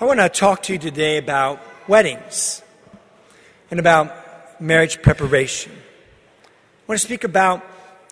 I 0.00 0.06
want 0.06 0.18
to 0.18 0.30
talk 0.30 0.62
to 0.62 0.72
you 0.72 0.78
today 0.78 1.18
about 1.18 1.60
weddings 1.86 2.62
and 3.70 3.78
about 3.78 4.58
marriage 4.58 5.02
preparation. 5.02 5.72
I 5.72 6.48
want 6.86 6.98
to 6.98 7.06
speak 7.06 7.22
about 7.22 7.62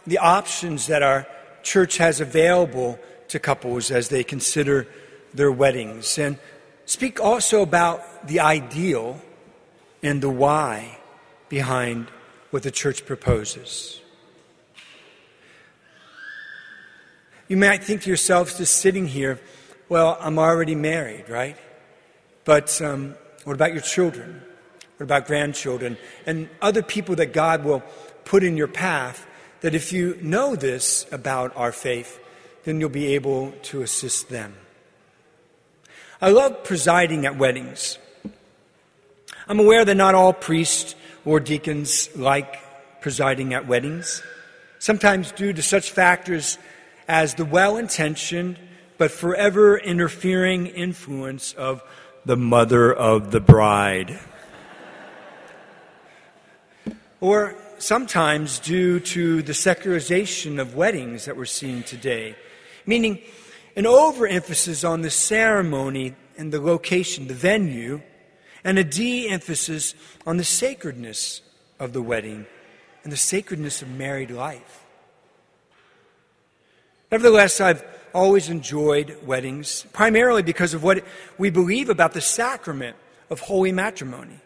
the 0.06 0.18
options 0.18 0.88
that 0.88 1.02
our 1.02 1.26
church 1.62 1.96
has 1.96 2.20
available 2.20 2.98
to 3.28 3.38
couples 3.38 3.90
as 3.90 4.10
they 4.10 4.22
consider 4.22 4.86
their 5.32 5.50
weddings 5.50 6.18
and 6.18 6.38
speak 6.84 7.20
also 7.20 7.62
about 7.62 8.28
the 8.28 8.40
ideal 8.40 9.22
and 10.02 10.20
the 10.20 10.28
why 10.28 10.98
behind 11.48 12.10
what 12.50 12.64
the 12.64 12.70
church 12.70 13.06
proposes. 13.06 13.98
You 17.48 17.56
might 17.56 17.82
think 17.82 18.02
to 18.02 18.10
yourselves, 18.10 18.58
just 18.58 18.76
sitting 18.76 19.06
here, 19.06 19.40
well, 19.88 20.18
I'm 20.20 20.38
already 20.38 20.74
married, 20.74 21.30
right? 21.30 21.56
But 22.48 22.80
um, 22.80 23.14
what 23.44 23.52
about 23.52 23.74
your 23.74 23.82
children? 23.82 24.40
What 24.96 25.04
about 25.04 25.26
grandchildren? 25.26 25.98
And 26.24 26.48
other 26.62 26.82
people 26.82 27.14
that 27.16 27.34
God 27.34 27.62
will 27.62 27.82
put 28.24 28.42
in 28.42 28.56
your 28.56 28.68
path 28.68 29.26
that 29.60 29.74
if 29.74 29.92
you 29.92 30.16
know 30.22 30.56
this 30.56 31.04
about 31.12 31.54
our 31.56 31.72
faith, 31.72 32.18
then 32.64 32.80
you'll 32.80 32.88
be 32.88 33.08
able 33.08 33.52
to 33.64 33.82
assist 33.82 34.30
them. 34.30 34.54
I 36.22 36.30
love 36.30 36.64
presiding 36.64 37.26
at 37.26 37.36
weddings. 37.36 37.98
I'm 39.46 39.60
aware 39.60 39.84
that 39.84 39.94
not 39.94 40.14
all 40.14 40.32
priests 40.32 40.94
or 41.26 41.40
deacons 41.40 42.08
like 42.16 42.56
presiding 43.02 43.52
at 43.52 43.66
weddings, 43.66 44.22
sometimes 44.78 45.32
due 45.32 45.52
to 45.52 45.60
such 45.60 45.90
factors 45.90 46.56
as 47.08 47.34
the 47.34 47.44
well 47.44 47.76
intentioned 47.76 48.58
but 48.96 49.12
forever 49.12 49.78
interfering 49.78 50.66
influence 50.66 51.52
of 51.52 51.82
the 52.28 52.36
mother 52.36 52.92
of 52.92 53.30
the 53.30 53.40
bride. 53.40 54.20
or 57.22 57.56
sometimes 57.78 58.58
due 58.58 59.00
to 59.00 59.40
the 59.40 59.54
secularization 59.54 60.58
of 60.58 60.74
weddings 60.74 61.24
that 61.24 61.38
we're 61.38 61.46
seeing 61.46 61.82
today, 61.82 62.36
meaning 62.84 63.18
an 63.76 63.86
overemphasis 63.86 64.84
on 64.84 65.00
the 65.00 65.08
ceremony 65.08 66.14
and 66.36 66.52
the 66.52 66.60
location, 66.60 67.28
the 67.28 67.34
venue, 67.34 68.02
and 68.62 68.78
a 68.78 68.84
de 68.84 69.26
emphasis 69.30 69.94
on 70.26 70.36
the 70.36 70.44
sacredness 70.44 71.40
of 71.80 71.94
the 71.94 72.02
wedding 72.02 72.44
and 73.04 73.10
the 73.10 73.16
sacredness 73.16 73.80
of 73.80 73.88
married 73.88 74.30
life. 74.30 74.84
Nevertheless, 77.10 77.58
I've 77.58 77.82
always 78.14 78.48
enjoyed 78.48 79.18
weddings, 79.24 79.86
primarily 79.92 80.42
because 80.42 80.74
of 80.74 80.82
what 80.82 81.04
we 81.36 81.50
believe 81.50 81.88
about 81.88 82.12
the 82.12 82.20
sacrament 82.20 82.96
of 83.30 83.40
holy 83.40 83.72
matrimony. 83.72 84.40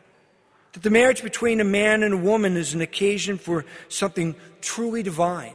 That 0.73 0.83
the 0.83 0.91
marriage 0.91 1.23
between 1.23 1.61
a 1.61 1.65
man 1.65 2.03
and 2.03 2.15
a 2.15 2.19
woman 2.19 2.57
is 2.57 2.75
an 2.75 2.81
occasion 2.81 3.39
for 3.39 3.65
something 3.89 4.35
truly 4.61 5.03
divine. 5.03 5.55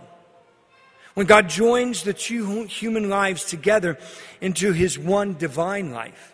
When 1.16 1.26
God 1.26 1.50
joins 1.50 2.04
the 2.04 2.14
two 2.14 2.66
human 2.66 3.10
lives 3.10 3.44
together 3.44 3.98
into 4.40 4.74
his 4.74 5.00
one 5.00 5.34
divine 5.34 5.92
life 5.92 6.34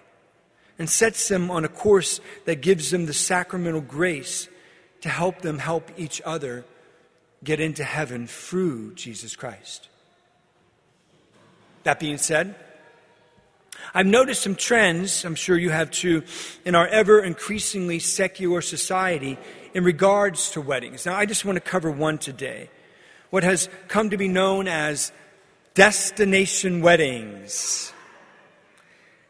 and 0.78 0.90
sets 0.90 1.30
them 1.30 1.50
on 1.50 1.64
a 1.64 1.70
course 1.70 2.20
that 2.46 2.62
gives 2.62 2.92
them 2.92 3.06
the 3.06 3.14
sacramental 3.14 3.80
grace 3.80 4.50
to 5.02 5.10
help 5.10 5.42
them 5.42 5.60
help 5.60 5.90
each 5.98 6.22
other 6.26 6.66
get 7.44 7.60
into 7.60 7.84
heaven 7.84 8.28
through 8.28 8.94
Jesus 8.96 9.36
Christ. 9.36 9.88
That 11.84 12.00
being 12.00 12.18
said, 12.18 12.56
I've 13.94 14.06
noticed 14.06 14.42
some 14.42 14.56
trends, 14.56 15.26
I'm 15.26 15.36
sure 15.36 15.58
you 15.58 15.70
have 15.70 15.92
too, 15.92 16.24
in 16.66 16.76
our 16.76 16.88
ever 16.88 17.20
increasingly 17.22 18.00
secular 18.00 18.62
society 18.62 19.38
in 19.74 19.84
regards 19.84 20.52
to 20.52 20.62
weddings. 20.62 21.06
Now, 21.06 21.16
I 21.16 21.26
just 21.26 21.46
want 21.46 21.58
to 21.58 21.62
cover 21.62 21.92
one 21.92 22.18
today 22.18 22.70
what 23.30 23.44
has 23.44 23.68
come 23.88 24.12
to 24.12 24.18
be 24.18 24.28
known 24.28 24.68
as 24.68 25.12
destination 25.74 26.82
weddings. 26.82 27.92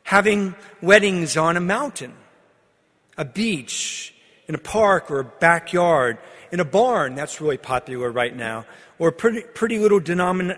Having 0.03 0.55
weddings 0.81 1.37
on 1.37 1.55
a 1.55 1.61
mountain, 1.61 2.13
a 3.17 3.23
beach, 3.23 4.13
in 4.47 4.55
a 4.55 4.57
park 4.57 5.09
or 5.09 5.19
a 5.19 5.23
backyard, 5.23 6.17
in 6.51 6.59
a 6.59 6.65
barn, 6.65 7.15
that's 7.15 7.39
really 7.39 7.57
popular 7.57 8.11
right 8.11 8.35
now, 8.35 8.65
or 9.03 9.11
pretty, 9.11 9.41
pretty 9.41 9.77
little 9.79 9.99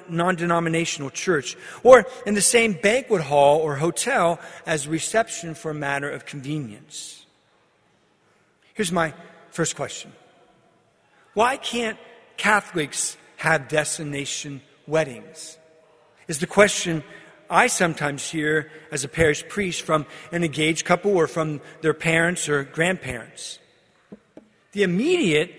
non 0.08 0.36
denominational 0.36 1.10
church, 1.10 1.58
or 1.82 2.06
in 2.28 2.36
the 2.36 2.42
same 2.42 2.74
banquet 2.74 3.24
hall 3.24 3.58
or 3.58 3.78
hotel 3.78 4.40
as 4.68 4.88
reception 4.88 5.56
for 5.56 5.72
a 5.72 5.74
matter 5.74 6.08
of 6.08 6.28
convenience. 6.28 7.26
Here's 8.76 8.92
my 8.92 9.16
first 9.50 9.76
question 9.76 10.14
Why 11.34 11.58
can't 11.58 11.98
Catholics 12.38 13.18
have 13.38 13.68
destination 13.68 14.62
weddings? 14.86 15.58
Is 16.28 16.38
the 16.38 16.46
question 16.46 17.04
I 17.50 17.66
sometimes 17.66 18.30
hear 18.30 18.70
as 18.92 19.04
a 19.04 19.08
parish 19.08 19.48
priest 19.48 19.82
from 19.82 20.06
an 20.32 20.44
engaged 20.44 20.86
couple 20.86 21.18
or 21.18 21.26
from 21.26 21.62
their 21.82 21.96
parents 21.96 22.48
or 22.48 22.64
grandparents. 22.64 23.58
The 24.74 24.84
immediate 24.84 25.52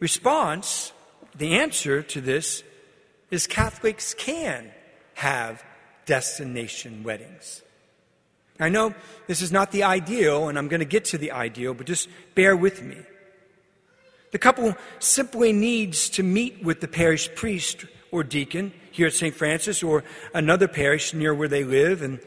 response 0.00 0.92
the 1.38 1.56
answer 1.56 2.02
to 2.02 2.20
this 2.20 2.62
is 3.30 3.46
Catholics 3.46 4.14
can 4.14 4.70
have 5.14 5.64
destination 6.06 7.02
weddings. 7.02 7.62
I 8.58 8.68
know 8.68 8.94
this 9.26 9.42
is 9.42 9.52
not 9.52 9.70
the 9.70 9.82
ideal, 9.82 10.48
and 10.48 10.58
I'm 10.58 10.68
going 10.68 10.80
to 10.80 10.86
get 10.86 11.04
to 11.06 11.18
the 11.18 11.32
ideal, 11.32 11.74
but 11.74 11.86
just 11.86 12.08
bear 12.34 12.56
with 12.56 12.82
me. 12.82 12.96
The 14.32 14.38
couple 14.38 14.74
simply 14.98 15.52
needs 15.52 16.08
to 16.10 16.22
meet 16.22 16.62
with 16.62 16.80
the 16.80 16.88
parish 16.88 17.34
priest 17.34 17.84
or 18.10 18.22
deacon 18.24 18.72
here 18.90 19.06
at 19.06 19.12
St. 19.12 19.34
Francis 19.34 19.82
or 19.82 20.04
another 20.32 20.68
parish 20.68 21.12
near 21.12 21.34
where 21.34 21.48
they 21.48 21.64
live 21.64 22.02
and 22.02 22.20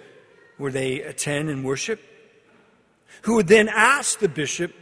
where 0.58 0.72
they 0.72 1.02
attend 1.02 1.50
and 1.50 1.64
worship, 1.64 2.00
who 3.24 3.36
would 3.36 3.48
then 3.48 3.70
ask 3.70 4.20
the 4.20 4.30
bishop 4.30 4.74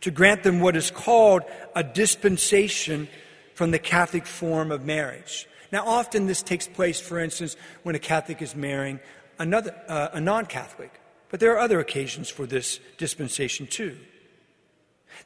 to 0.00 0.10
grant 0.10 0.42
them 0.42 0.60
what 0.60 0.76
is 0.76 0.90
called 0.90 1.42
a 1.74 1.82
dispensation 1.82 3.08
from 3.54 3.70
the 3.70 3.78
Catholic 3.78 4.26
form 4.26 4.70
of 4.70 4.84
marriage. 4.84 5.48
Now, 5.72 5.86
often 5.86 6.26
this 6.26 6.42
takes 6.42 6.68
place, 6.68 7.00
for 7.00 7.18
instance, 7.18 7.56
when 7.82 7.94
a 7.94 7.98
Catholic 7.98 8.42
is 8.42 8.54
marrying 8.54 9.00
another, 9.38 9.74
uh, 9.88 10.08
a 10.12 10.20
non 10.20 10.46
Catholic. 10.46 10.92
But 11.30 11.40
there 11.40 11.52
are 11.54 11.58
other 11.58 11.80
occasions 11.80 12.28
for 12.28 12.46
this 12.46 12.78
dispensation 12.98 13.66
too. 13.66 13.96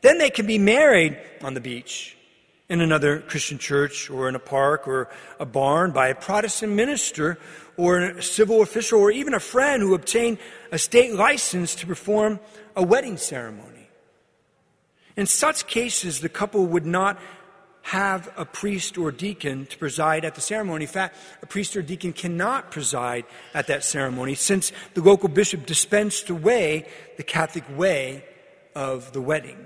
Then 0.01 0.19
they 0.19 0.31
can 0.31 0.47
be 0.47 0.59
married 0.59 1.19
on 1.43 1.55
the 1.55 1.61
beach, 1.61 2.17
in 2.69 2.83
another 2.83 3.21
Christian 3.21 3.59
church, 3.59 4.11
or 4.11 4.29
in 4.29 4.35
a 4.35 4.39
park, 4.39 4.87
or 4.87 5.09
a 5.41 5.47
barn 5.47 5.91
by 5.91 6.09
a 6.09 6.15
Protestant 6.15 6.73
minister, 6.73 7.39
or 7.77 7.99
a 7.99 8.23
civil 8.23 8.61
official, 8.61 9.01
or 9.01 9.11
even 9.11 9.33
a 9.33 9.41
friend 9.41 9.83
who 9.83 9.95
obtained 9.95 10.39
a 10.71 10.79
state 10.79 11.15
license 11.15 11.75
to 11.77 11.87
perform 11.87 12.41
a 12.77 12.83
wedding 12.83 13.17
ceremony. 13.17 13.89
In 15.17 15.27
such 15.27 15.67
cases, 15.67 16.21
the 16.21 16.29
couple 16.29 16.67
would 16.67 16.87
not 16.87 17.19
have 17.89 18.31
a 18.37 18.45
priest 18.45 18.99
or 18.99 19.11
deacon 19.11 19.65
to 19.65 19.79
preside 19.79 20.23
at 20.23 20.35
the 20.35 20.43
ceremony. 20.43 20.85
In 20.85 20.91
fact, 20.91 21.17
a 21.41 21.47
priest 21.47 21.75
or 21.75 21.81
deacon 21.81 22.13
cannot 22.13 22.71
preside 22.71 23.25
at 23.55 23.67
that 23.69 23.83
ceremony 23.83 24.35
since 24.35 24.73
the 24.93 25.01
local 25.01 25.31
bishop 25.31 25.65
dispensed 25.65 26.29
away 26.29 26.87
the 27.17 27.23
Catholic 27.23 27.65
way 27.79 28.23
of 28.75 29.15
the 29.15 29.23
wedding. 29.23 29.57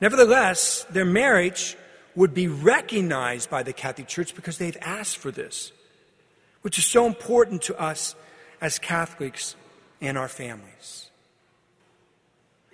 Nevertheless, 0.00 0.86
their 0.90 1.04
marriage 1.04 1.76
would 2.14 2.32
be 2.32 2.46
recognized 2.46 3.50
by 3.50 3.64
the 3.64 3.72
Catholic 3.72 4.06
Church 4.06 4.36
because 4.36 4.58
they've 4.58 4.78
asked 4.80 5.16
for 5.16 5.32
this, 5.32 5.72
which 6.62 6.78
is 6.78 6.86
so 6.86 7.06
important 7.06 7.62
to 7.62 7.76
us 7.76 8.14
as 8.60 8.78
Catholics 8.78 9.56
and 10.00 10.16
our 10.16 10.28
families. 10.28 11.10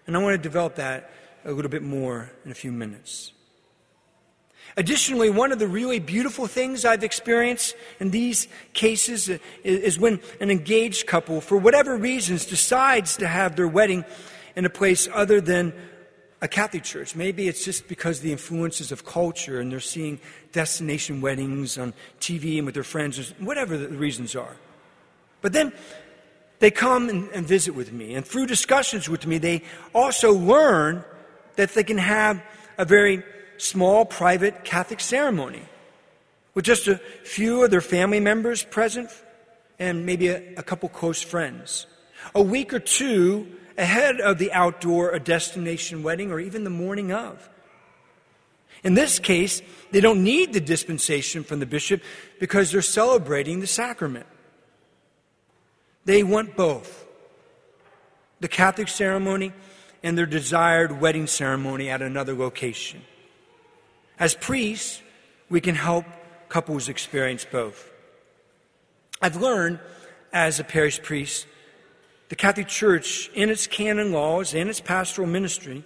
And 0.06 0.14
I 0.14 0.20
want 0.22 0.34
to 0.34 0.42
develop 0.42 0.74
that 0.74 1.10
a 1.42 1.52
little 1.52 1.70
bit 1.70 1.82
more 1.82 2.30
in 2.44 2.50
a 2.50 2.54
few 2.54 2.70
minutes. 2.70 3.33
Additionally, 4.76 5.30
one 5.30 5.52
of 5.52 5.60
the 5.60 5.68
really 5.68 6.00
beautiful 6.00 6.48
things 6.48 6.84
I've 6.84 7.04
experienced 7.04 7.76
in 8.00 8.10
these 8.10 8.48
cases 8.72 9.30
is 9.62 9.98
when 9.98 10.20
an 10.40 10.50
engaged 10.50 11.06
couple, 11.06 11.40
for 11.40 11.56
whatever 11.56 11.96
reasons, 11.96 12.44
decides 12.44 13.16
to 13.18 13.28
have 13.28 13.54
their 13.54 13.68
wedding 13.68 14.04
in 14.56 14.64
a 14.64 14.70
place 14.70 15.08
other 15.12 15.40
than 15.40 15.72
a 16.42 16.48
Catholic 16.48 16.82
church. 16.82 17.14
Maybe 17.14 17.46
it's 17.46 17.64
just 17.64 17.86
because 17.86 18.20
the 18.20 18.32
influences 18.32 18.90
of 18.90 19.04
culture 19.04 19.60
and 19.60 19.70
they're 19.70 19.80
seeing 19.80 20.18
destination 20.52 21.20
weddings 21.20 21.78
on 21.78 21.94
TV 22.20 22.56
and 22.56 22.66
with 22.66 22.74
their 22.74 22.82
friends, 22.82 23.32
whatever 23.38 23.78
the 23.78 23.88
reasons 23.88 24.34
are. 24.34 24.56
But 25.40 25.52
then 25.52 25.72
they 26.58 26.70
come 26.70 27.08
and, 27.08 27.46
visit 27.46 27.74
with 27.74 27.92
me, 27.92 28.14
and 28.14 28.26
through 28.26 28.46
discussions 28.46 29.08
with 29.08 29.26
me, 29.26 29.38
they 29.38 29.62
also 29.94 30.32
learn 30.32 31.04
that 31.56 31.74
they 31.74 31.84
can 31.84 31.98
have 31.98 32.42
a 32.76 32.84
very 32.84 33.22
small 33.56 34.04
private 34.04 34.64
Catholic 34.64 35.00
ceremony 35.00 35.62
with 36.54 36.64
just 36.64 36.86
a 36.88 36.96
few 37.24 37.64
of 37.64 37.70
their 37.70 37.80
family 37.80 38.20
members 38.20 38.62
present 38.62 39.10
and 39.78 40.06
maybe 40.06 40.28
a, 40.28 40.54
a 40.56 40.62
couple 40.62 40.88
close 40.88 41.20
friends. 41.20 41.86
a 42.34 42.42
week 42.42 42.72
or 42.72 42.78
two 42.78 43.46
ahead 43.76 44.20
of 44.20 44.38
the 44.38 44.52
outdoor 44.52 45.12
or 45.12 45.18
destination 45.18 46.02
wedding, 46.02 46.30
or 46.30 46.38
even 46.38 46.64
the 46.64 46.70
morning 46.70 47.12
of. 47.12 47.48
In 48.82 48.94
this 48.94 49.18
case, 49.18 49.62
they 49.90 50.00
don't 50.00 50.22
need 50.22 50.52
the 50.52 50.60
dispensation 50.60 51.42
from 51.42 51.58
the 51.58 51.66
bishop 51.66 52.02
because 52.38 52.70
they're 52.70 52.82
celebrating 52.82 53.60
the 53.60 53.66
sacrament. 53.66 54.26
They 56.04 56.22
want 56.22 56.54
both 56.54 57.06
the 58.40 58.48
Catholic 58.48 58.88
ceremony 58.88 59.52
and 60.02 60.18
their 60.18 60.26
desired 60.26 61.00
wedding 61.00 61.26
ceremony 61.26 61.88
at 61.88 62.02
another 62.02 62.34
location. 62.34 63.02
As 64.18 64.34
priests, 64.34 65.02
we 65.48 65.60
can 65.60 65.74
help 65.74 66.04
couples 66.48 66.88
experience 66.88 67.44
both. 67.44 67.90
I've 69.20 69.36
learned 69.36 69.80
as 70.32 70.60
a 70.60 70.64
parish 70.64 71.02
priest, 71.02 71.46
the 72.28 72.36
Catholic 72.36 72.68
Church, 72.68 73.30
in 73.34 73.50
its 73.50 73.66
canon 73.66 74.12
laws 74.12 74.54
and 74.54 74.70
its 74.70 74.80
pastoral 74.80 75.28
ministry, 75.28 75.84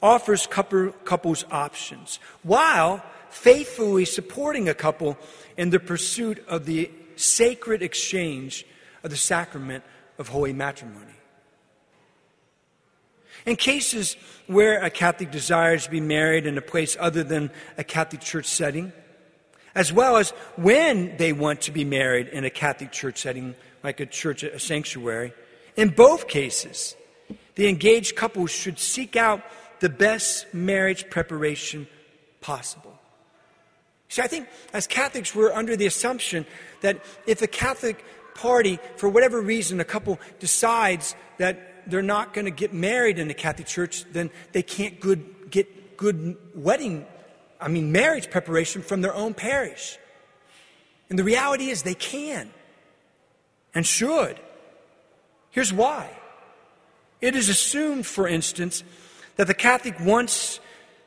offers 0.00 0.46
couples 0.46 1.44
options 1.50 2.20
while 2.42 3.02
faithfully 3.30 4.04
supporting 4.04 4.68
a 4.68 4.74
couple 4.74 5.18
in 5.56 5.70
the 5.70 5.80
pursuit 5.80 6.44
of 6.48 6.64
the 6.64 6.90
sacred 7.16 7.82
exchange 7.82 8.64
of 9.02 9.10
the 9.10 9.16
sacrament 9.16 9.82
of 10.18 10.28
holy 10.28 10.52
matrimony. 10.52 11.17
In 13.46 13.56
cases 13.56 14.16
where 14.46 14.82
a 14.82 14.90
Catholic 14.90 15.30
desires 15.30 15.84
to 15.84 15.90
be 15.90 16.00
married 16.00 16.46
in 16.46 16.58
a 16.58 16.62
place 16.62 16.96
other 16.98 17.22
than 17.22 17.50
a 17.76 17.84
Catholic 17.84 18.20
church 18.20 18.46
setting, 18.46 18.92
as 19.74 19.92
well 19.92 20.16
as 20.16 20.30
when 20.56 21.16
they 21.16 21.32
want 21.32 21.62
to 21.62 21.70
be 21.70 21.84
married 21.84 22.28
in 22.28 22.44
a 22.44 22.50
Catholic 22.50 22.92
church 22.92 23.18
setting, 23.18 23.54
like 23.82 24.00
a 24.00 24.06
church, 24.06 24.42
a 24.42 24.58
sanctuary, 24.58 25.32
in 25.76 25.90
both 25.90 26.26
cases, 26.26 26.96
the 27.54 27.68
engaged 27.68 28.16
couple 28.16 28.46
should 28.46 28.78
seek 28.78 29.16
out 29.16 29.42
the 29.80 29.88
best 29.88 30.52
marriage 30.52 31.08
preparation 31.08 31.86
possible. 32.40 32.98
See, 34.08 34.22
I 34.22 34.26
think 34.26 34.48
as 34.72 34.86
Catholics, 34.86 35.34
we're 35.34 35.52
under 35.52 35.76
the 35.76 35.86
assumption 35.86 36.46
that 36.80 37.04
if 37.26 37.42
a 37.42 37.46
Catholic 37.46 38.04
party, 38.34 38.78
for 38.96 39.08
whatever 39.08 39.40
reason, 39.40 39.80
a 39.80 39.84
couple 39.84 40.18
decides 40.40 41.14
that 41.38 41.77
they're 41.88 42.02
not 42.02 42.34
going 42.34 42.44
to 42.44 42.50
get 42.50 42.72
married 42.72 43.18
in 43.18 43.28
the 43.28 43.34
Catholic 43.34 43.66
Church, 43.66 44.04
then 44.12 44.30
they 44.52 44.62
can't 44.62 45.00
good, 45.00 45.50
get 45.50 45.96
good 45.96 46.36
wedding, 46.54 47.06
I 47.60 47.68
mean, 47.68 47.90
marriage 47.92 48.30
preparation 48.30 48.82
from 48.82 49.00
their 49.00 49.14
own 49.14 49.34
parish. 49.34 49.98
And 51.10 51.18
the 51.18 51.24
reality 51.24 51.70
is 51.70 51.82
they 51.82 51.94
can 51.94 52.50
and 53.74 53.84
should. 53.84 54.38
Here's 55.50 55.72
why. 55.72 56.10
It 57.20 57.34
is 57.34 57.48
assumed, 57.48 58.06
for 58.06 58.28
instance, 58.28 58.84
that 59.36 59.46
the 59.46 59.54
Catholic 59.54 59.98
wants 60.00 60.60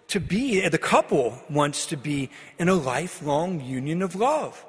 to 0.09 0.19
be, 0.19 0.67
the 0.67 0.77
couple 0.77 1.41
wants 1.49 1.85
to 1.87 1.97
be 1.97 2.29
in 2.59 2.67
a 2.67 2.73
lifelong 2.73 3.61
union 3.61 4.01
of 4.01 4.15
love. 4.15 4.65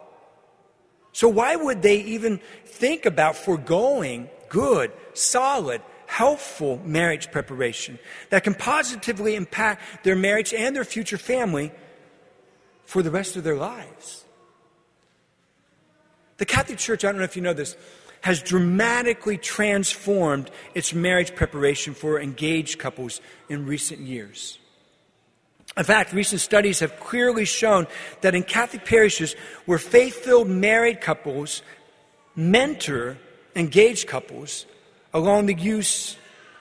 So 1.12 1.28
why 1.28 1.56
would 1.56 1.82
they 1.82 1.96
even 1.96 2.40
think 2.64 3.06
about 3.06 3.36
foregoing 3.36 4.30
good, 4.48 4.92
solid, 5.14 5.82
helpful 6.12 6.78
marriage 6.84 7.32
preparation 7.32 7.98
that 8.28 8.44
can 8.44 8.54
positively 8.54 9.34
impact 9.34 10.04
their 10.04 10.14
marriage 10.14 10.52
and 10.52 10.76
their 10.76 10.84
future 10.84 11.16
family 11.16 11.72
for 12.84 13.02
the 13.02 13.10
rest 13.10 13.34
of 13.36 13.44
their 13.44 13.56
lives? 13.56 14.24
The 16.36 16.44
Catholic 16.44 16.78
Church, 16.78 17.02
I 17.02 17.08
don't 17.08 17.18
know 17.18 17.24
if 17.24 17.34
you 17.34 17.40
know 17.40 17.54
this, 17.54 17.76
has 18.20 18.42
dramatically 18.42 19.38
transformed 19.38 20.50
its 20.74 20.92
marriage 20.92 21.34
preparation 21.34 21.94
for 21.94 22.20
engaged 22.20 22.78
couples 22.78 23.22
in 23.48 23.64
recent 23.64 24.00
years. 24.00 24.58
In 25.78 25.84
fact, 25.84 26.12
recent 26.12 26.42
studies 26.42 26.80
have 26.80 27.00
clearly 27.00 27.46
shown 27.46 27.86
that 28.20 28.34
in 28.34 28.42
Catholic 28.42 28.84
parishes 28.84 29.34
where 29.64 29.78
faith 29.78 30.16
filled 30.16 30.48
married 30.48 31.00
couples 31.00 31.62
mentor 32.36 33.16
engaged 33.56 34.06
couples 34.06 34.66
along, 35.14 35.46
the 35.46 35.54
use, 35.54 36.16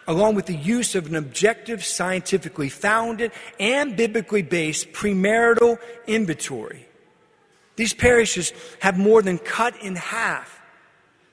along 0.07 0.36
with 0.36 0.45
the 0.45 0.56
use 0.56 0.95
of 0.95 1.07
an 1.07 1.15
objective, 1.15 1.83
scientifically 1.83 2.69
founded, 2.69 3.31
and 3.59 3.95
biblically 3.95 4.42
based 4.42 4.92
premarital 4.92 5.77
inventory. 6.07 6.88
These 7.75 7.94
parishes 7.94 8.53
have 8.80 8.98
more 8.98 9.21
than 9.21 9.38
cut 9.38 9.81
in 9.81 9.95
half 9.95 10.62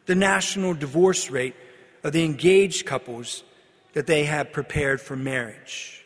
the 0.06 0.14
national 0.14 0.74
divorce 0.74 1.30
rate 1.30 1.54
of 2.02 2.12
the 2.12 2.24
engaged 2.24 2.86
couples 2.86 3.44
that 3.92 4.06
they 4.06 4.24
have 4.24 4.52
prepared 4.52 5.00
for 5.00 5.16
marriage. 5.16 6.04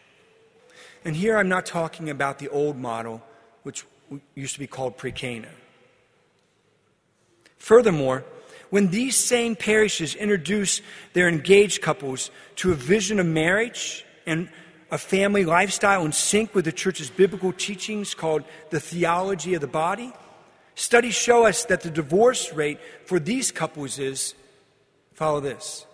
And 1.04 1.14
here 1.14 1.36
I'm 1.36 1.48
not 1.48 1.66
talking 1.66 2.10
about 2.10 2.38
the 2.38 2.48
old 2.48 2.76
model, 2.76 3.22
which 3.62 3.84
used 4.34 4.54
to 4.54 4.60
be 4.60 4.66
called 4.66 4.96
pre 4.96 5.12
Cana. 5.12 5.48
Furthermore, 7.58 8.24
when 8.72 8.88
these 8.88 9.14
same 9.14 9.54
parishes 9.54 10.16
introduce 10.16 10.80
their 11.12 11.28
engaged 11.28 11.82
couples 11.82 12.30
to 12.56 12.72
a 12.72 12.74
vision 12.74 13.20
of 13.20 13.26
marriage 13.26 14.04
and 14.26 14.48
a 14.90 14.98
family 14.98 15.44
lifestyle 15.44 16.04
in 16.04 16.12
sync 16.12 16.54
with 16.54 16.64
the 16.64 16.72
church's 16.72 17.10
biblical 17.10 17.52
teachings 17.52 18.14
called 18.14 18.42
the 18.70 18.80
theology 18.80 19.54
of 19.54 19.60
the 19.60 19.66
body, 19.66 20.12
Studies 20.74 21.14
show 21.14 21.46
us 21.46 21.64
that 21.66 21.82
the 21.82 21.90
divorce 21.90 22.52
rate 22.52 22.78
for 23.04 23.18
these 23.18 23.52
couples 23.52 23.98
is 23.98 24.34
follow 25.12 25.40
this 25.40 25.86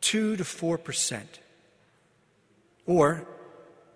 2 0.00 0.36
to 0.36 0.44
4%. 0.44 1.22
Or, 2.86 3.26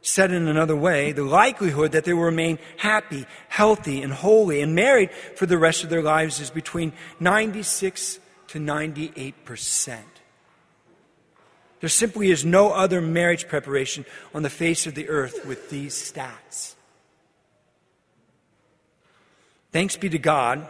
said 0.02 0.32
in 0.32 0.48
another 0.48 0.76
way, 0.76 1.12
the 1.12 1.24
likelihood 1.24 1.92
that 1.92 2.04
they 2.04 2.12
will 2.12 2.22
remain 2.22 2.58
happy, 2.76 3.26
healthy, 3.48 4.02
and 4.02 4.12
holy 4.12 4.60
and 4.60 4.74
married 4.74 5.10
for 5.12 5.46
the 5.46 5.58
rest 5.58 5.84
of 5.84 5.90
their 5.90 6.02
lives 6.02 6.40
is 6.40 6.50
between 6.50 6.92
96 7.20 8.20
to 8.48 8.58
98%. 8.58 9.98
There 11.80 11.88
simply 11.88 12.30
is 12.30 12.44
no 12.44 12.70
other 12.70 13.00
marriage 13.00 13.46
preparation 13.46 14.04
on 14.34 14.42
the 14.42 14.50
face 14.50 14.86
of 14.86 14.94
the 14.94 15.08
earth 15.08 15.46
with 15.46 15.70
these 15.70 15.94
stats. 15.94 16.74
Thanks 19.70 19.96
be 19.96 20.08
to 20.08 20.18
God. 20.18 20.68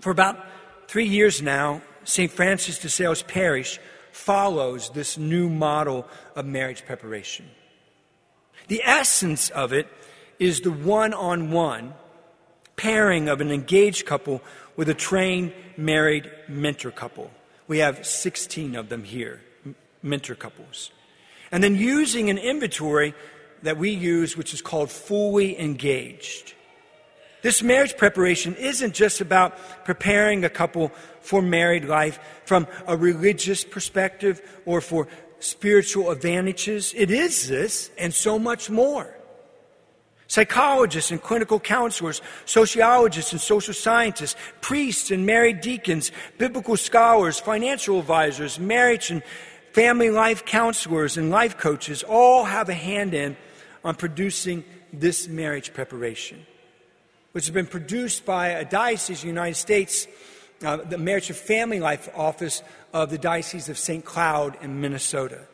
For 0.00 0.10
about 0.10 0.44
three 0.86 1.06
years 1.06 1.42
now, 1.42 1.82
St. 2.04 2.30
Francis 2.30 2.78
de 2.78 2.88
Sales 2.88 3.22
Parish 3.22 3.78
follows 4.12 4.90
this 4.90 5.18
new 5.18 5.50
model 5.50 6.06
of 6.34 6.46
marriage 6.46 6.86
preparation. 6.86 7.46
The 8.68 8.82
essence 8.84 9.50
of 9.50 9.72
it 9.72 9.88
is 10.38 10.60
the 10.60 10.70
one 10.70 11.12
on 11.12 11.50
one 11.50 11.94
pairing 12.76 13.28
of 13.28 13.40
an 13.40 13.50
engaged 13.50 14.06
couple 14.06 14.42
with 14.76 14.88
a 14.88 14.94
trained 14.94 15.52
married 15.76 16.30
mentor 16.48 16.90
couple. 16.90 17.30
We 17.66 17.78
have 17.78 18.06
16 18.06 18.76
of 18.76 18.88
them 18.88 19.04
here, 19.04 19.40
mentor 20.02 20.34
couples. 20.34 20.90
And 21.50 21.64
then 21.64 21.74
using 21.74 22.30
an 22.30 22.38
inventory 22.38 23.14
that 23.62 23.78
we 23.78 23.90
use, 23.90 24.36
which 24.36 24.54
is 24.54 24.62
called 24.62 24.90
fully 24.90 25.58
engaged. 25.58 26.54
This 27.42 27.62
marriage 27.62 27.96
preparation 27.96 28.54
isn't 28.56 28.94
just 28.94 29.20
about 29.20 29.56
preparing 29.84 30.44
a 30.44 30.50
couple 30.50 30.92
for 31.20 31.40
married 31.40 31.84
life 31.84 32.18
from 32.44 32.66
a 32.86 32.96
religious 32.96 33.64
perspective 33.64 34.40
or 34.66 34.80
for 34.80 35.08
spiritual 35.40 36.10
advantages. 36.10 36.92
It 36.96 37.10
is 37.10 37.48
this 37.48 37.90
and 37.98 38.12
so 38.12 38.38
much 38.38 38.70
more. 38.70 39.14
Psychologists 40.26 41.10
and 41.10 41.22
clinical 41.22 41.58
counselors, 41.58 42.20
sociologists 42.44 43.32
and 43.32 43.40
social 43.40 43.72
scientists, 43.72 44.36
priests 44.60 45.10
and 45.10 45.24
married 45.24 45.62
deacons, 45.62 46.12
biblical 46.36 46.76
scholars, 46.76 47.40
financial 47.40 47.98
advisors, 47.98 48.58
marriage 48.58 49.10
and 49.10 49.22
family 49.72 50.10
life 50.10 50.44
counselors, 50.44 51.16
and 51.16 51.30
life 51.30 51.56
coaches 51.56 52.02
all 52.02 52.44
have 52.44 52.68
a 52.68 52.74
hand 52.74 53.14
in 53.14 53.36
on 53.84 53.94
producing 53.94 54.64
this 54.92 55.28
marriage 55.28 55.72
preparation 55.72 56.44
which 57.32 57.46
has 57.46 57.54
been 57.54 57.66
produced 57.66 58.24
by 58.24 58.48
a 58.48 58.64
diocese 58.64 59.22
in 59.22 59.28
the 59.28 59.32
United 59.32 59.54
States, 59.54 60.08
uh, 60.64 60.76
the 60.76 60.98
Marriage 60.98 61.30
and 61.30 61.38
Family 61.38 61.80
Life 61.80 62.08
Office 62.14 62.62
of 62.92 63.10
the 63.10 63.18
Diocese 63.18 63.68
of 63.68 63.78
St. 63.78 64.04
Cloud 64.04 64.56
in 64.60 64.80
Minnesota. 64.80 65.46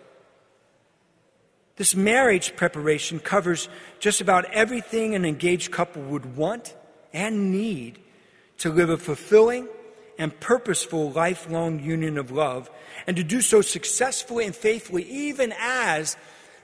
This 1.76 1.94
marriage 1.94 2.54
preparation 2.56 3.18
covers 3.18 3.68
just 3.98 4.20
about 4.20 4.44
everything 4.52 5.14
an 5.14 5.24
engaged 5.24 5.72
couple 5.72 6.02
would 6.02 6.36
want 6.36 6.74
and 7.12 7.50
need 7.50 7.98
to 8.58 8.70
live 8.70 8.90
a 8.90 8.96
fulfilling 8.96 9.68
and 10.16 10.38
purposeful 10.38 11.10
lifelong 11.10 11.80
union 11.80 12.16
of 12.18 12.30
love, 12.30 12.70
and 13.06 13.16
to 13.16 13.24
do 13.24 13.40
so 13.40 13.60
successfully 13.60 14.46
and 14.46 14.54
faithfully, 14.54 15.02
even 15.02 15.52
as 15.58 16.16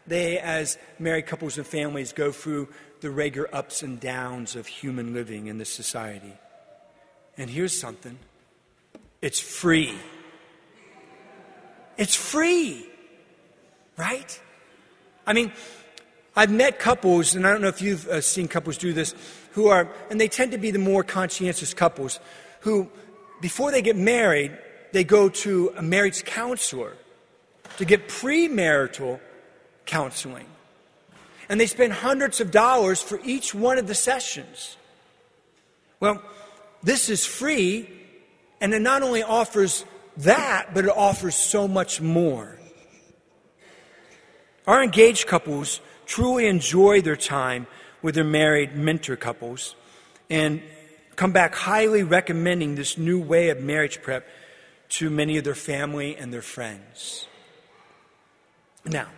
they, 0.06 0.38
as 0.38 0.78
married 1.00 1.26
couples 1.26 1.59
and 1.59 1.66
families, 1.66 2.12
go 2.12 2.30
through 2.30 2.68
the 3.00 3.11
regular 3.11 3.52
ups 3.52 3.82
and 3.82 3.99
downs 3.99 4.54
of 4.54 4.68
human 4.68 5.12
living 5.12 5.49
in 5.49 5.59
this 5.59 5.73
society. 5.73 6.32
And 7.37 7.50
here's 7.50 7.78
something 7.78 8.18
It's 9.23 9.41
free. 9.41 9.95
It's 11.97 12.15
free, 12.15 12.87
right? 13.99 14.41
I 15.27 15.35
mean, 15.35 15.53
I've 16.35 16.50
met 16.50 16.79
couples, 16.79 17.35
and 17.35 17.47
I 17.47 17.53
don't 17.53 17.61
know 17.61 17.69
if 17.69 17.83
you've 17.83 18.09
uh, 18.09 18.21
seen 18.23 18.49
couples 18.49 18.79
do 18.79 18.93
this, 18.95 19.15
who 19.53 19.69
are, 19.69 19.93
and 20.11 20.19
they 20.19 20.29
tend 20.29 20.53
to 20.53 20.59
be 20.59 20.71
the 20.71 20.79
more 20.79 21.05
conscientious 21.05 21.75
couples, 21.75 22.19
who, 22.61 22.89
before 23.43 23.71
they 23.71 23.83
get 23.83 23.97
married, 23.97 24.57
they 24.93 25.05
go 25.05 25.29
to 25.29 25.73
a 25.77 25.83
marriage 25.83 26.25
counselor 26.25 26.97
to 27.77 27.85
get 27.85 28.09
premarital 28.09 29.21
counseling. 29.85 30.47
And 31.49 31.61
they 31.61 31.67
spend 31.67 31.93
hundreds 31.93 32.41
of 32.41 32.50
dollars 32.50 33.03
for 33.03 33.21
each 33.25 33.55
one 33.55 33.77
of 33.77 33.87
the 33.87 33.95
sessions. 33.95 34.77
Well, 35.99 36.23
this 36.83 37.11
is 37.11 37.27
free, 37.27 38.00
and 38.61 38.75
it 38.75 38.83
not 38.83 39.02
only 39.02 39.23
offers 39.23 39.85
that, 40.19 40.75
but 40.75 40.85
it 40.85 40.90
offers 40.90 41.35
so 41.35 41.67
much 41.67 42.00
more. 42.00 42.59
Our 44.67 44.83
engaged 44.83 45.26
couples 45.26 45.81
truly 46.07 46.47
enjoy 46.47 47.00
their 47.00 47.17
time 47.17 47.67
with 48.02 48.14
their 48.14 48.25
married 48.25 48.75
mentor 48.75 49.17
couples 49.17 49.75
and 50.29 50.62
come 51.17 51.33
back 51.33 51.55
highly 51.55 52.02
recommending 52.02 52.75
this 52.75 52.97
new 52.97 53.21
way 53.21 53.49
of 53.50 53.61
marriage 53.61 54.02
prep 54.02 54.26
to 54.90 55.11
many 55.11 55.38
of 55.38 55.45
their 55.45 55.55
family 55.55 56.17
and 56.17 56.33
their 56.33 56.43
friends. 56.43 57.26
Now, 58.85 59.09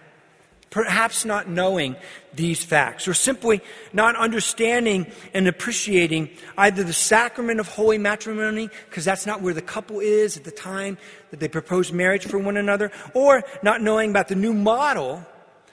perhaps 0.72 1.24
not 1.24 1.48
knowing 1.48 1.94
these 2.34 2.64
facts 2.64 3.06
or 3.06 3.12
simply 3.12 3.60
not 3.92 4.16
understanding 4.16 5.06
and 5.34 5.46
appreciating 5.46 6.30
either 6.56 6.82
the 6.82 6.94
sacrament 6.94 7.60
of 7.60 7.68
holy 7.68 7.98
matrimony, 7.98 8.70
because 8.88 9.04
that's 9.04 9.26
not 9.26 9.42
where 9.42 9.54
the 9.54 9.62
couple 9.62 10.00
is 10.00 10.36
at 10.36 10.44
the 10.44 10.50
time 10.50 10.96
that 11.30 11.38
they 11.40 11.46
propose 11.46 11.92
marriage 11.92 12.24
for 12.24 12.38
one 12.38 12.56
another, 12.56 12.90
or 13.14 13.44
not 13.62 13.82
knowing 13.82 14.10
about 14.10 14.28
the 14.28 14.34
new 14.34 14.54
model 14.54 15.24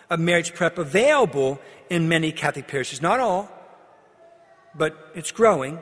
of 0.10 0.20
marriage 0.20 0.54
prep 0.54 0.78
available 0.78 1.60
in 1.90 2.10
many 2.10 2.32
Catholic 2.34 2.68
parishes. 2.68 3.02
Not 3.02 3.22
all, 3.22 3.50
but 4.76 5.12
it's 5.16 5.32
growing. 5.32 5.80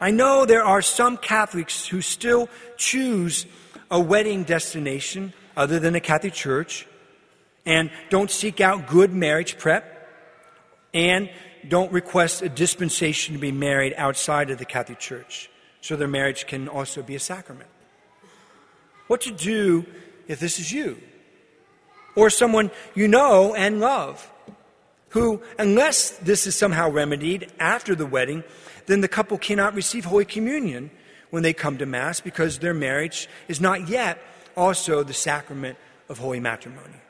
I 0.00 0.12
know 0.12 0.46
there 0.46 0.64
are 0.64 0.80
some 0.80 1.18
Catholics 1.18 1.86
who 1.86 2.00
still 2.00 2.48
choose 2.78 3.44
a 3.90 4.00
wedding 4.00 4.44
destination 4.44 5.34
other 5.58 5.78
than 5.78 5.94
a 5.94 6.00
Catholic 6.00 6.32
church 6.32 6.86
and 7.66 7.90
don't 8.08 8.30
seek 8.30 8.60
out 8.60 8.86
good 8.86 9.12
marriage 9.12 9.58
prep 9.58 10.08
and 10.92 11.30
don't 11.68 11.92
request 11.92 12.42
a 12.42 12.48
dispensation 12.48 13.34
to 13.34 13.40
be 13.40 13.52
married 13.52 13.94
outside 13.96 14.50
of 14.50 14.58
the 14.58 14.64
Catholic 14.64 14.98
Church 14.98 15.50
so 15.80 15.96
their 15.96 16.08
marriage 16.08 16.46
can 16.46 16.68
also 16.68 17.02
be 17.02 17.14
a 17.14 17.20
sacrament. 17.20 17.68
What 19.06 19.22
to 19.22 19.30
do 19.30 19.86
if 20.26 20.40
this 20.40 20.58
is 20.58 20.72
you? 20.72 21.00
or 22.16 22.30
someone 22.30 22.70
you 22.94 23.08
know 23.08 23.54
and 23.54 23.80
love, 23.80 24.30
who, 25.10 25.42
unless 25.58 26.10
this 26.18 26.46
is 26.46 26.54
somehow 26.54 26.88
remedied 26.90 27.50
after 27.58 27.94
the 27.94 28.06
wedding, 28.06 28.44
then 28.86 29.00
the 29.00 29.08
couple 29.08 29.38
cannot 29.38 29.74
receive 29.74 30.04
Holy 30.04 30.24
Communion 30.24 30.90
when 31.30 31.42
they 31.42 31.52
come 31.52 31.78
to 31.78 31.86
Mass 31.86 32.20
because 32.20 32.58
their 32.58 32.74
marriage 32.74 33.28
is 33.48 33.60
not 33.60 33.88
yet 33.88 34.18
also 34.56 35.02
the 35.02 35.14
sacrament 35.14 35.78
of 36.08 36.18
holy 36.18 36.40
matrimony. 36.40 37.00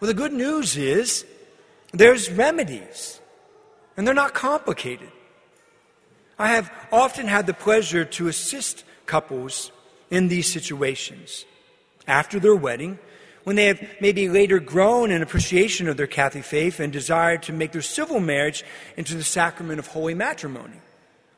Well, 0.00 0.08
the 0.08 0.14
good 0.14 0.32
news 0.32 0.76
is 0.76 1.26
there's 1.92 2.30
remedies, 2.30 3.20
and 3.96 4.06
they're 4.06 4.14
not 4.14 4.32
complicated. 4.32 5.10
I 6.38 6.48
have 6.48 6.70
often 6.92 7.26
had 7.26 7.46
the 7.46 7.54
pleasure 7.54 8.04
to 8.04 8.28
assist 8.28 8.84
couples 9.06 9.72
in 10.10 10.28
these 10.28 10.50
situations. 10.50 11.44
After 12.06 12.38
their 12.38 12.54
wedding, 12.54 12.98
when 13.42 13.56
they 13.56 13.64
have 13.64 13.82
maybe 14.00 14.28
later 14.28 14.60
grown 14.60 15.10
in 15.10 15.20
appreciation 15.20 15.88
of 15.88 15.96
their 15.96 16.06
Catholic 16.06 16.44
faith 16.44 16.78
and 16.78 16.92
desired 16.92 17.42
to 17.44 17.52
make 17.52 17.72
their 17.72 17.82
civil 17.82 18.20
marriage 18.20 18.64
into 18.96 19.16
the 19.16 19.24
sacrament 19.24 19.78
of 19.78 19.88
holy 19.88 20.14
matrimony. 20.14 20.80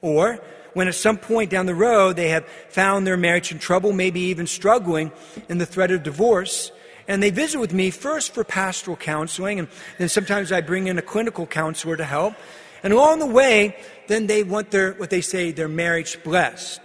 Or 0.02 0.40
when 0.74 0.88
at 0.88 0.94
some 0.94 1.16
point 1.16 1.50
down 1.50 1.66
the 1.66 1.74
road 1.74 2.16
they 2.16 2.28
have 2.28 2.46
found 2.68 3.06
their 3.06 3.16
marriage 3.16 3.52
in 3.52 3.58
trouble, 3.58 3.92
maybe 3.92 4.20
even 4.20 4.46
struggling 4.46 5.12
in 5.48 5.58
the 5.58 5.66
threat 5.66 5.90
of 5.90 6.02
divorce, 6.02 6.72
and 7.08 7.22
they 7.22 7.30
visit 7.30 7.58
with 7.58 7.72
me 7.72 7.90
first 7.90 8.34
for 8.34 8.44
pastoral 8.44 8.96
counseling, 8.96 9.58
and 9.58 9.68
then 9.98 10.08
sometimes 10.08 10.52
I 10.52 10.60
bring 10.60 10.86
in 10.86 10.98
a 10.98 11.02
clinical 11.02 11.46
counselor 11.46 11.96
to 11.96 12.04
help. 12.04 12.34
And 12.82 12.92
along 12.92 13.18
the 13.18 13.26
way, 13.26 13.76
then 14.06 14.26
they 14.26 14.42
want 14.42 14.70
their, 14.70 14.92
what 14.94 15.10
they 15.10 15.20
say, 15.20 15.52
their 15.52 15.68
marriage 15.68 16.22
blessed. 16.22 16.80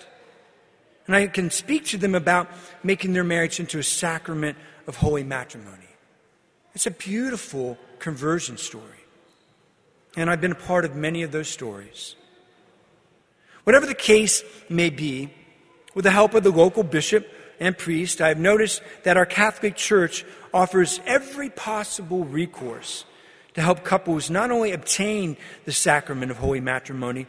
And 1.07 1.15
I 1.15 1.27
can 1.27 1.49
speak 1.51 1.85
to 1.87 1.97
them 1.97 2.15
about 2.15 2.49
making 2.83 3.13
their 3.13 3.23
marriage 3.23 3.59
into 3.59 3.79
a 3.79 3.83
sacrament 3.83 4.57
of 4.87 4.97
holy 4.97 5.23
matrimony. 5.23 5.77
It's 6.73 6.87
a 6.87 6.91
beautiful 6.91 7.77
conversion 7.99 8.57
story. 8.57 8.83
And 10.17 10.29
I've 10.29 10.41
been 10.41 10.51
a 10.51 10.55
part 10.55 10.85
of 10.85 10.95
many 10.95 11.23
of 11.23 11.31
those 11.31 11.47
stories. 11.47 12.15
Whatever 13.63 13.85
the 13.85 13.95
case 13.95 14.43
may 14.69 14.89
be, 14.89 15.31
with 15.93 16.03
the 16.03 16.11
help 16.11 16.33
of 16.33 16.43
the 16.43 16.51
local 16.51 16.83
bishop 16.83 17.27
and 17.59 17.77
priest, 17.77 18.21
I 18.21 18.29
have 18.29 18.39
noticed 18.39 18.81
that 19.03 19.17
our 19.17 19.25
Catholic 19.25 19.75
Church 19.75 20.25
offers 20.53 20.99
every 21.05 21.49
possible 21.49 22.25
recourse 22.25 23.05
to 23.53 23.61
help 23.61 23.83
couples 23.83 24.29
not 24.29 24.51
only 24.51 24.71
obtain 24.71 25.37
the 25.63 25.71
sacrament 25.71 26.31
of 26.31 26.37
holy 26.37 26.59
matrimony, 26.59 27.27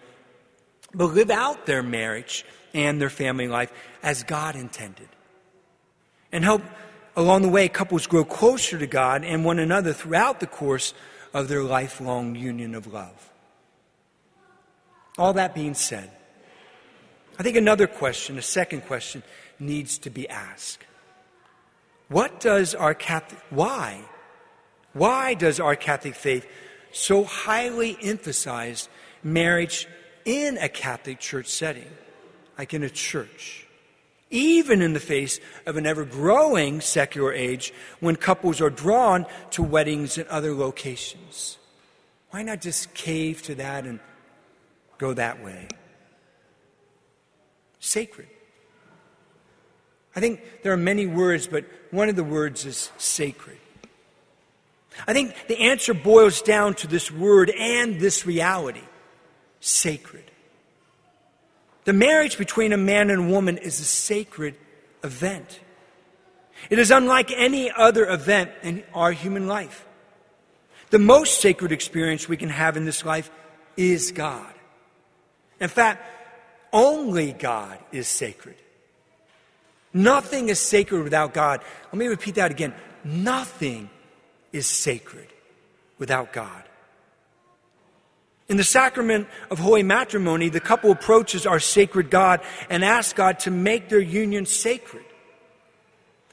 but 0.92 1.06
live 1.06 1.30
out 1.30 1.66
their 1.66 1.82
marriage 1.82 2.44
and 2.74 3.00
their 3.00 3.10
family 3.10 3.48
life 3.48 3.72
as 4.02 4.22
God 4.22 4.56
intended. 4.56 5.08
And 6.32 6.44
help 6.44 6.62
along 7.16 7.42
the 7.42 7.48
way, 7.48 7.68
couples 7.68 8.06
grow 8.06 8.24
closer 8.24 8.78
to 8.78 8.86
God 8.86 9.24
and 9.24 9.44
one 9.44 9.58
another 9.58 9.92
throughout 9.92 10.40
the 10.40 10.46
course 10.46 10.92
of 11.32 11.48
their 11.48 11.62
lifelong 11.62 12.34
union 12.34 12.74
of 12.74 12.86
love. 12.92 13.30
All 15.18 15.32
that 15.34 15.54
being 15.54 15.74
said, 15.74 16.10
I 17.38 17.42
think 17.42 17.56
another 17.56 17.86
question, 17.86 18.38
a 18.38 18.42
second 18.42 18.82
question, 18.82 19.22
needs 19.58 19.98
to 19.98 20.10
be 20.10 20.28
asked. 20.28 20.84
What 22.08 22.40
does 22.40 22.74
our 22.74 22.94
Catholic, 22.94 23.40
why? 23.50 24.02
Why 24.92 25.34
does 25.34 25.60
our 25.60 25.76
Catholic 25.76 26.14
faith 26.14 26.46
so 26.92 27.24
highly 27.24 27.98
emphasize 28.00 28.88
marriage 29.22 29.88
in 30.24 30.56
a 30.58 30.68
Catholic 30.68 31.18
church 31.18 31.48
setting, 31.48 31.90
like 32.58 32.72
in 32.74 32.82
a 32.82 32.90
church? 32.90 33.66
even 34.30 34.82
in 34.82 34.92
the 34.92 35.00
face 35.00 35.38
of 35.66 35.76
an 35.76 35.86
ever 35.86 36.04
growing 36.04 36.80
secular 36.80 37.32
age 37.32 37.72
when 38.00 38.16
couples 38.16 38.60
are 38.60 38.70
drawn 38.70 39.26
to 39.50 39.62
weddings 39.62 40.18
in 40.18 40.26
other 40.28 40.52
locations. 40.54 41.58
Why 42.30 42.42
not 42.42 42.60
just 42.60 42.92
cave 42.92 43.42
to 43.42 43.54
that 43.56 43.84
and 43.84 44.00
go 44.98 45.14
that 45.14 45.42
way? 45.42 45.68
Sacred. 47.78 48.28
I 50.16 50.20
think 50.20 50.40
there 50.62 50.72
are 50.72 50.78
many 50.78 51.06
words, 51.06 51.46
but 51.46 51.66
one 51.90 52.08
of 52.08 52.16
the 52.16 52.24
words 52.24 52.64
is 52.64 52.90
sacred. 52.96 53.58
I 55.06 55.12
think 55.12 55.34
the 55.46 55.58
answer 55.58 55.92
boils 55.92 56.40
down 56.40 56.74
to 56.76 56.86
this 56.86 57.10
word 57.12 57.50
and 57.50 58.00
this 58.00 58.24
reality 58.24 58.82
sacred. 59.60 60.24
The 61.84 61.92
marriage 61.92 62.38
between 62.38 62.72
a 62.72 62.78
man 62.78 63.10
and 63.10 63.28
a 63.28 63.32
woman 63.32 63.58
is 63.58 63.78
a 63.78 63.84
sacred 63.84 64.56
event. 65.04 65.60
It 66.70 66.78
is 66.78 66.90
unlike 66.90 67.30
any 67.30 67.70
other 67.70 68.08
event 68.08 68.50
in 68.62 68.84
our 68.94 69.12
human 69.12 69.46
life. 69.46 69.86
The 70.90 70.98
most 70.98 71.40
sacred 71.42 71.72
experience 71.72 72.28
we 72.28 72.38
can 72.38 72.48
have 72.48 72.76
in 72.76 72.86
this 72.86 73.04
life 73.04 73.30
is 73.76 74.12
God. 74.12 74.52
In 75.60 75.68
fact, 75.68 76.02
only 76.72 77.32
God 77.32 77.78
is 77.92 78.08
sacred. 78.08 78.56
Nothing 79.96 80.50
is 80.50 80.60
sacred 80.60 81.04
without 81.04 81.32
God. 81.32 81.62
Let 81.86 81.94
me 81.94 82.06
repeat 82.06 82.34
that 82.34 82.50
again. 82.50 82.74
Nothing 83.02 83.88
is 84.52 84.66
sacred 84.66 85.26
without 85.98 86.34
God. 86.34 86.64
In 88.46 88.58
the 88.58 88.64
sacrament 88.64 89.26
of 89.50 89.58
holy 89.58 89.82
matrimony, 89.82 90.50
the 90.50 90.60
couple 90.60 90.92
approaches 90.92 91.46
our 91.46 91.58
sacred 91.58 92.10
God 92.10 92.42
and 92.68 92.84
asks 92.84 93.14
God 93.14 93.38
to 93.40 93.50
make 93.50 93.88
their 93.88 93.98
union 93.98 94.44
sacred. 94.44 95.04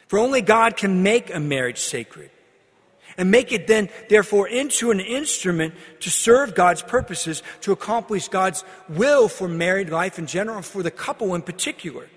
For 0.07 0.19
only 0.19 0.41
God 0.41 0.75
can 0.75 1.01
make 1.01 1.33
a 1.33 1.39
marriage 1.39 1.79
sacred 1.79 2.31
and 3.17 3.31
make 3.31 3.53
it 3.53 3.67
then, 3.67 3.87
therefore, 4.09 4.49
into 4.49 4.91
an 4.91 4.99
instrument 4.99 5.73
to 6.01 6.09
serve 6.09 6.53
God's 6.53 6.81
purposes, 6.81 7.41
to 7.61 7.71
accomplish 7.71 8.27
God's 8.27 8.65
will 8.89 9.29
for 9.29 9.47
married 9.47 9.89
life 9.89 10.19
in 10.19 10.27
general, 10.27 10.61
for 10.63 10.83
the 10.83 10.91
couple 10.91 11.33
in 11.33 11.43
particular, 11.43 12.09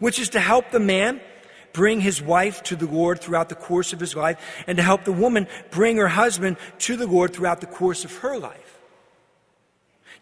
which 0.00 0.18
is 0.18 0.30
to 0.30 0.40
help 0.40 0.72
the 0.72 0.80
man 0.80 1.20
bring 1.72 2.00
his 2.00 2.20
wife 2.20 2.64
to 2.64 2.74
the 2.74 2.86
Lord 2.86 3.20
throughout 3.20 3.48
the 3.48 3.54
course 3.54 3.92
of 3.92 4.00
his 4.00 4.16
life, 4.16 4.36
and 4.66 4.76
to 4.76 4.82
help 4.82 5.04
the 5.04 5.12
woman 5.12 5.46
bring 5.70 5.98
her 5.98 6.08
husband 6.08 6.56
to 6.80 6.96
the 6.96 7.06
Lord 7.06 7.32
throughout 7.32 7.60
the 7.60 7.68
course 7.68 8.04
of 8.04 8.16
her 8.16 8.36
life. 8.36 8.80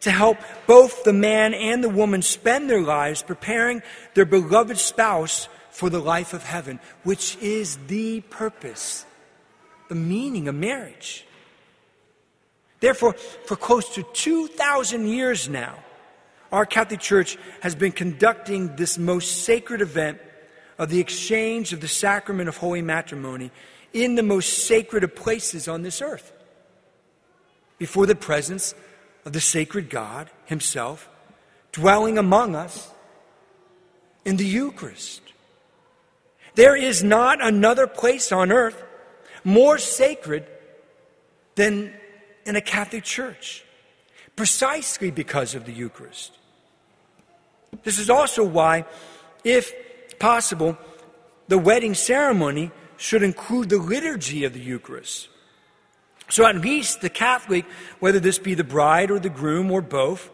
to 0.00 0.10
help 0.10 0.38
both 0.66 1.04
the 1.04 1.12
man 1.12 1.54
and 1.54 1.82
the 1.82 1.88
woman 1.88 2.22
spend 2.22 2.70
their 2.70 2.82
lives 2.82 3.22
preparing 3.22 3.82
their 4.14 4.24
beloved 4.24 4.78
spouse 4.78 5.48
for 5.70 5.90
the 5.90 5.98
life 5.98 6.32
of 6.32 6.42
heaven, 6.42 6.78
which 7.04 7.36
is 7.38 7.78
the 7.88 8.20
purpose, 8.22 9.04
the 9.88 9.94
meaning 9.94 10.48
of 10.48 10.54
marriage. 10.54 11.24
Therefore, 12.80 13.14
for 13.46 13.56
close 13.56 13.88
to 13.94 14.04
2,000 14.12 15.08
years 15.08 15.48
now, 15.48 15.74
our 16.50 16.66
Catholic 16.66 17.00
Church 17.00 17.36
has 17.60 17.74
been 17.74 17.92
conducting 17.92 18.76
this 18.76 18.98
most 18.98 19.44
sacred 19.44 19.80
event 19.80 20.20
of 20.78 20.90
the 20.90 21.00
exchange 21.00 21.72
of 21.72 21.80
the 21.80 21.88
sacrament 21.88 22.48
of 22.48 22.56
holy 22.56 22.82
matrimony 22.82 23.50
in 23.92 24.14
the 24.14 24.22
most 24.22 24.66
sacred 24.66 25.04
of 25.04 25.14
places 25.14 25.66
on 25.68 25.82
this 25.82 26.00
earth, 26.00 26.32
before 27.78 28.06
the 28.06 28.14
presence 28.14 28.74
of 29.24 29.32
the 29.32 29.40
sacred 29.40 29.90
God 29.90 30.30
Himself, 30.46 31.08
dwelling 31.72 32.18
among 32.18 32.54
us 32.54 32.90
in 34.24 34.36
the 34.36 34.46
Eucharist. 34.46 35.22
There 36.54 36.76
is 36.76 37.02
not 37.02 37.44
another 37.44 37.86
place 37.86 38.32
on 38.32 38.50
earth 38.50 38.82
more 39.44 39.78
sacred 39.78 40.46
than 41.54 41.92
in 42.44 42.56
a 42.56 42.60
Catholic 42.60 43.04
church, 43.04 43.64
precisely 44.38 45.10
because 45.10 45.56
of 45.56 45.64
the 45.64 45.72
Eucharist. 45.72 46.30
This 47.82 47.98
is 47.98 48.08
also 48.08 48.44
why, 48.44 48.84
if 49.42 49.74
possible, 50.20 50.78
the 51.48 51.58
wedding 51.58 51.92
ceremony 51.92 52.70
should 52.98 53.24
include 53.24 53.68
the 53.68 53.78
liturgy 53.78 54.44
of 54.44 54.52
the 54.52 54.60
Eucharist. 54.60 55.28
So 56.28 56.46
at 56.46 56.54
least 56.54 57.00
the 57.00 57.10
Catholic, 57.10 57.64
whether 57.98 58.20
this 58.20 58.38
be 58.38 58.54
the 58.54 58.62
bride 58.62 59.10
or 59.10 59.18
the 59.18 59.28
groom 59.28 59.72
or 59.72 59.82
both, 59.82 60.30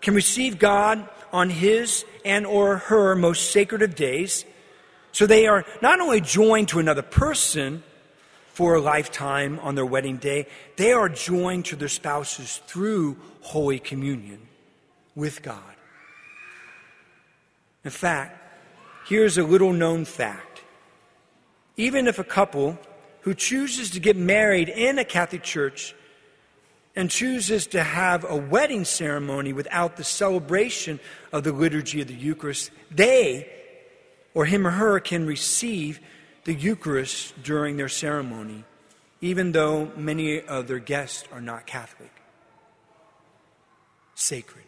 can 0.00 0.14
receive 0.14 0.60
God 0.60 1.08
on 1.32 1.50
his 1.50 2.04
and 2.24 2.46
or 2.46 2.76
her 2.76 3.16
most 3.16 3.50
sacred 3.50 3.82
of 3.82 3.96
days. 3.96 4.44
So 5.10 5.26
they 5.26 5.48
are 5.48 5.64
not 5.82 6.00
only 6.00 6.20
joined 6.20 6.68
to 6.68 6.78
another 6.78 7.02
person 7.02 7.82
for 8.60 8.74
a 8.74 8.80
lifetime 8.82 9.58
on 9.60 9.74
their 9.74 9.86
wedding 9.86 10.18
day, 10.18 10.46
they 10.76 10.92
are 10.92 11.08
joined 11.08 11.64
to 11.64 11.74
their 11.74 11.88
spouses 11.88 12.60
through 12.66 13.16
Holy 13.40 13.78
Communion 13.78 14.38
with 15.14 15.40
God. 15.40 15.74
In 17.84 17.90
fact, 17.90 18.38
here's 19.06 19.38
a 19.38 19.44
little 19.44 19.72
known 19.72 20.04
fact. 20.04 20.60
Even 21.78 22.06
if 22.06 22.18
a 22.18 22.22
couple 22.22 22.78
who 23.22 23.32
chooses 23.32 23.88
to 23.92 23.98
get 23.98 24.18
married 24.18 24.68
in 24.68 24.98
a 24.98 25.06
Catholic 25.06 25.42
church 25.42 25.94
and 26.94 27.10
chooses 27.10 27.66
to 27.68 27.82
have 27.82 28.26
a 28.28 28.36
wedding 28.36 28.84
ceremony 28.84 29.54
without 29.54 29.96
the 29.96 30.04
celebration 30.04 31.00
of 31.32 31.44
the 31.44 31.52
liturgy 31.52 32.02
of 32.02 32.08
the 32.08 32.14
Eucharist, 32.14 32.72
they 32.90 33.50
or 34.34 34.44
him 34.44 34.66
or 34.66 34.72
her 34.72 35.00
can 35.00 35.26
receive 35.26 35.98
the 36.44 36.54
Eucharist 36.54 37.42
during 37.42 37.76
their 37.76 37.88
ceremony, 37.88 38.64
even 39.20 39.52
though 39.52 39.90
many 39.96 40.40
of 40.40 40.66
their 40.66 40.78
guests 40.78 41.24
are 41.32 41.40
not 41.40 41.66
Catholic. 41.66 42.12
Sacred. 44.14 44.64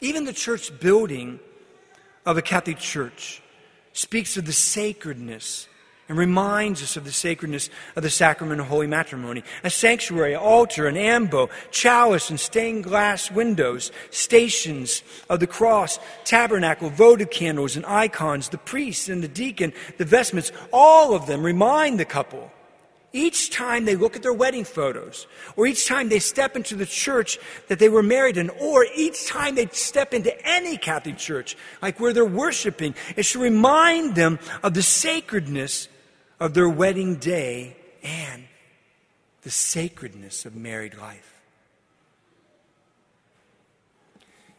Even 0.00 0.24
the 0.24 0.32
church 0.32 0.78
building 0.80 1.40
of 2.26 2.36
a 2.36 2.42
Catholic 2.42 2.78
church 2.78 3.42
speaks 3.92 4.36
of 4.36 4.44
the 4.44 4.52
sacredness 4.52 5.68
and 6.08 6.18
reminds 6.18 6.82
us 6.82 6.96
of 6.96 7.04
the 7.04 7.12
sacredness 7.12 7.70
of 7.96 8.02
the 8.02 8.10
sacrament 8.10 8.60
of 8.60 8.66
holy 8.66 8.86
matrimony. 8.86 9.42
A 9.62 9.70
sanctuary, 9.70 10.34
altar, 10.34 10.86
an 10.86 10.96
ambo, 10.96 11.48
chalice, 11.70 12.30
and 12.30 12.38
stained 12.38 12.84
glass 12.84 13.30
windows, 13.30 13.90
stations 14.10 15.02
of 15.30 15.40
the 15.40 15.46
cross, 15.46 15.98
tabernacle, 16.24 16.90
votive 16.90 17.30
candles, 17.30 17.76
and 17.76 17.86
icons, 17.86 18.50
the 18.50 18.58
priest 18.58 19.08
and 19.08 19.22
the 19.22 19.28
deacon, 19.28 19.72
the 19.98 20.04
vestments, 20.04 20.52
all 20.72 21.14
of 21.14 21.26
them 21.26 21.42
remind 21.42 21.98
the 21.98 22.04
couple 22.04 22.50
each 23.14 23.50
time 23.50 23.84
they 23.84 23.94
look 23.94 24.16
at 24.16 24.22
their 24.22 24.32
wedding 24.32 24.64
photos, 24.64 25.26
or 25.56 25.66
each 25.66 25.86
time 25.86 26.08
they 26.08 26.18
step 26.18 26.56
into 26.56 26.74
the 26.74 26.84
church 26.84 27.38
that 27.68 27.78
they 27.78 27.88
were 27.88 28.02
married 28.02 28.36
in, 28.36 28.50
or 28.50 28.84
each 28.94 29.28
time 29.28 29.54
they 29.54 29.66
step 29.68 30.12
into 30.12 30.34
any 30.46 30.76
Catholic 30.76 31.16
church, 31.16 31.56
like 31.80 32.00
where 32.00 32.12
they're 32.12 32.24
worshiping, 32.24 32.92
it 33.16 33.22
should 33.22 33.40
remind 33.40 34.16
them 34.16 34.38
of 34.64 34.74
the 34.74 34.82
sacredness 34.82 35.88
of 36.40 36.54
their 36.54 36.68
wedding 36.68 37.16
day 37.16 37.76
and 38.02 38.44
the 39.42 39.50
sacredness 39.50 40.44
of 40.44 40.56
married 40.56 40.96
life. 40.96 41.34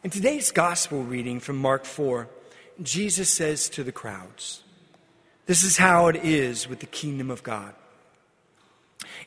In 0.04 0.12
today's 0.12 0.52
gospel 0.52 1.04
reading 1.04 1.40
from 1.40 1.58
Mark 1.58 1.84
4, 1.84 2.28
Jesus 2.82 3.30
says 3.30 3.70
to 3.70 3.84
the 3.84 3.92
crowds, 3.92 4.64
This 5.48 5.64
is 5.64 5.78
how 5.78 6.08
it 6.08 6.18
is 6.18 6.70
with 6.70 6.80
the 6.80 6.86
kingdom 6.86 7.32
of 7.32 7.42
God. 7.42 7.74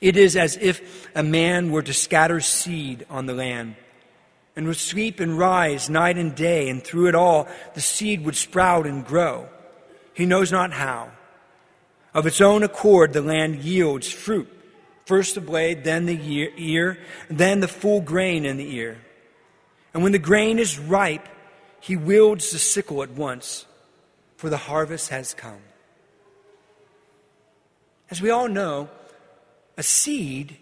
It 0.01 0.17
is 0.17 0.37
as 0.37 0.57
if 0.57 1.09
a 1.15 1.23
man 1.23 1.73
were 1.73 1.83
to 1.83 1.93
scatter 1.93 2.41
seed 2.41 3.05
on 3.11 3.27
the 3.27 3.35
land 3.35 3.75
and 4.55 4.67
would 4.67 4.77
sweep 4.77 5.21
and 5.21 5.39
rise 5.39 5.91
night 5.91 6.17
and 6.17 6.35
day, 6.35 6.69
and 6.69 6.83
through 6.83 7.09
it 7.09 7.15
all 7.15 7.49
the 7.75 7.81
seed 7.81 8.25
would 8.25 8.37
sprout 8.37 8.87
and 8.87 9.05
grow. 9.05 9.49
He 10.15 10.27
knows 10.27 10.53
not 10.53 10.73
how. 10.73 11.11
Of 12.19 12.27
its 12.27 12.41
own 12.41 12.65
accord, 12.65 13.13
the 13.13 13.23
land 13.23 13.63
yields 13.63 14.11
fruit. 14.11 14.49
First 15.07 15.37
the 15.37 15.41
blade, 15.41 15.85
then 15.85 16.07
the 16.07 16.51
ear, 16.57 16.99
then 17.31 17.61
the 17.61 17.69
full 17.69 18.01
grain 18.01 18.45
in 18.45 18.57
the 18.57 18.75
ear. 18.75 18.99
And 19.95 20.03
when 20.03 20.11
the 20.11 20.19
grain 20.19 20.59
is 20.59 20.81
ripe, 20.81 21.29
he 21.79 21.95
wields 21.95 22.51
the 22.51 22.59
sickle 22.59 23.05
at 23.05 23.11
once, 23.11 23.67
for 24.37 24.51
the 24.51 24.57
harvest 24.57 25.11
has 25.11 25.33
come. 25.33 25.61
As 28.11 28.21
we 28.21 28.31
all 28.31 28.49
know, 28.49 28.89
a 29.77 29.85
seed 29.85 30.57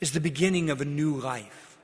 is 0.00 0.12
the 0.12 0.20
beginning 0.20 0.70
of 0.70 0.80
a 0.80 0.86
new 0.86 1.16
life. 1.16 1.76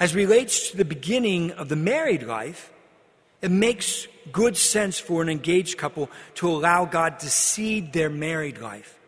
As 0.00 0.14
relates 0.14 0.70
to 0.70 0.78
the 0.78 0.86
beginning 0.86 1.52
of 1.52 1.68
the 1.68 1.76
married 1.76 2.22
life, 2.22 2.72
it 3.42 3.50
makes 3.50 4.08
good 4.32 4.56
sense 4.56 4.98
for 4.98 5.22
an 5.22 5.28
engaged 5.28 5.78
couple 5.78 6.10
to 6.34 6.48
allow 6.48 6.84
God 6.84 7.20
to 7.20 7.30
seed 7.30 7.92
their 7.92 8.10
married 8.10 8.58
life 8.58 8.98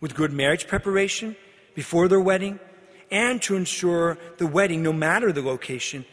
with 0.00 0.14
good 0.14 0.32
marriage 0.32 0.66
preparation 0.66 1.36
before 1.74 2.08
their 2.08 2.20
wedding 2.20 2.58
and 3.10 3.42
to 3.42 3.56
ensure 3.56 4.16
the 4.38 4.46
wedding, 4.46 4.82
no 4.82 4.92
matter 4.92 5.32
the 5.32 5.42
location, 5.42 6.04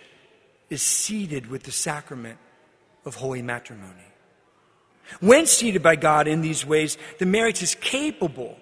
is 0.69 0.81
seeded 0.81 1.47
with 1.47 1.63
the 1.63 1.71
sacrament 1.71 2.37
of 3.05 3.15
holy 3.15 3.41
matrimony. 3.41 3.93
When 5.19 5.47
seeded 5.47 5.81
by 5.81 5.95
God 5.95 6.27
in 6.27 6.41
these 6.41 6.65
ways, 6.65 6.97
the 7.17 7.25
marriage 7.25 7.63
is 7.63 7.73
capable 7.75 8.57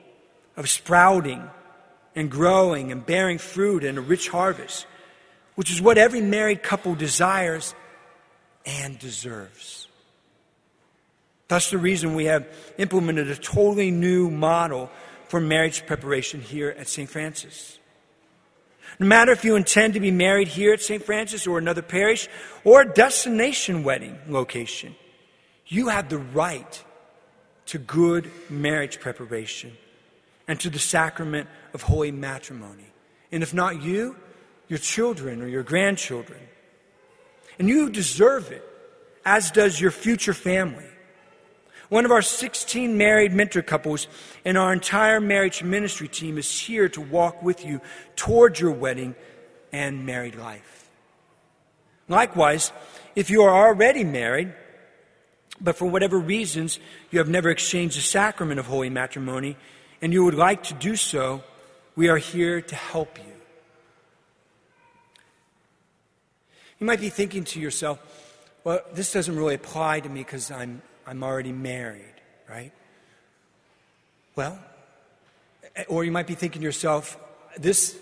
of 0.55 0.69
sprouting 0.69 1.49
and 2.15 2.31
growing 2.31 2.91
and 2.91 3.05
bearing 3.05 3.37
fruit 3.37 3.83
and 3.83 3.97
a 3.97 4.01
rich 4.01 4.29
harvest, 4.29 4.87
which 5.55 5.71
is 5.71 5.81
what 5.81 5.97
every 5.97 6.21
married 6.21 6.63
couple 6.63 6.95
desires 6.95 7.75
and 8.67 8.99
deserves. 8.99 9.87
That's 11.47 11.71
the 11.71 11.77
reason 11.77 12.13
we 12.13 12.25
have 12.25 12.45
implemented 12.77 13.29
a 13.29 13.35
totally 13.35 13.89
new 13.89 14.29
model 14.29 14.91
for 15.29 15.39
marriage 15.39 15.85
preparation 15.85 16.41
here 16.41 16.75
at 16.77 16.87
St. 16.87 17.09
Francis. 17.09 17.79
No 18.99 19.07
matter 19.07 19.31
if 19.31 19.45
you 19.45 19.55
intend 19.55 19.93
to 19.93 19.99
be 19.99 20.11
married 20.11 20.47
here 20.47 20.73
at 20.73 20.81
St. 20.81 21.03
Francis 21.03 21.47
or 21.47 21.57
another 21.57 21.81
parish 21.81 22.27
or 22.63 22.81
a 22.81 22.93
destination 22.93 23.83
wedding 23.83 24.17
location, 24.27 24.95
you 25.67 25.87
have 25.87 26.09
the 26.09 26.17
right 26.17 26.83
to 27.67 27.77
good 27.77 28.31
marriage 28.49 28.99
preparation 28.99 29.77
and 30.47 30.59
to 30.59 30.69
the 30.69 30.79
sacrament 30.79 31.47
of 31.73 31.83
holy 31.83 32.11
matrimony. 32.11 32.91
And 33.31 33.43
if 33.43 33.53
not 33.53 33.81
you, 33.81 34.15
your 34.67 34.79
children 34.79 35.41
or 35.41 35.47
your 35.47 35.63
grandchildren. 35.63 36.39
And 37.59 37.67
you 37.67 37.89
deserve 37.89 38.51
it, 38.51 38.63
as 39.25 39.51
does 39.51 39.79
your 39.79 39.91
future 39.91 40.33
family. 40.33 40.85
One 41.89 42.03
of 42.03 42.11
our 42.11 42.21
16 42.21 42.97
married 42.97 43.33
mentor 43.33 43.61
couples 43.61 44.07
and 44.43 44.57
our 44.57 44.73
entire 44.73 45.21
marriage 45.21 45.63
ministry 45.63 46.07
team 46.07 46.37
is 46.37 46.59
here 46.59 46.89
to 46.89 47.01
walk 47.01 47.41
with 47.41 47.65
you 47.65 47.79
toward 48.15 48.59
your 48.59 48.71
wedding 48.71 49.15
and 49.71 50.05
married 50.05 50.35
life. 50.35 50.89
Likewise, 52.09 52.71
if 53.15 53.29
you 53.29 53.41
are 53.43 53.67
already 53.67 54.03
married, 54.03 54.53
but 55.59 55.77
for 55.77 55.85
whatever 55.85 56.19
reasons 56.19 56.79
you 57.09 57.19
have 57.19 57.29
never 57.29 57.49
exchanged 57.49 57.97
the 57.97 58.01
sacrament 58.01 58.59
of 58.59 58.67
holy 58.67 58.89
matrimony, 58.89 59.57
and 60.01 60.13
you 60.13 60.23
would 60.23 60.35
like 60.35 60.63
to 60.63 60.73
do 60.73 60.95
so, 60.95 61.43
we 61.95 62.09
are 62.09 62.17
here 62.17 62.61
to 62.61 62.75
help 62.75 63.17
you. 63.17 63.36
You 66.79 66.85
might 66.85 66.99
be 66.99 67.09
thinking 67.09 67.43
to 67.45 67.59
yourself, 67.59 67.99
well, 68.63 68.81
this 68.93 69.11
doesn't 69.11 69.35
really 69.35 69.55
apply 69.55 70.01
to 70.01 70.09
me 70.09 70.21
because 70.21 70.51
I'm, 70.51 70.81
I'm 71.05 71.23
already 71.23 71.51
married, 71.51 72.21
right? 72.49 72.71
Well, 74.35 74.59
eh, 75.75 75.85
or 75.87 76.03
you 76.03 76.11
might 76.11 76.27
be 76.27 76.35
thinking 76.35 76.61
to 76.61 76.65
yourself, 76.65 77.17
this 77.57 77.97